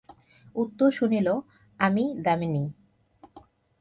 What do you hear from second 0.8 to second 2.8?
শুনিল, আমি দামিনী।